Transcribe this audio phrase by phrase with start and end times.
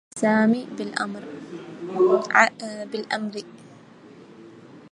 [0.17, 0.67] علم سامي
[3.17, 3.43] بالأمر.